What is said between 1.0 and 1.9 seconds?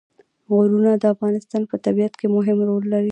د افغانستان په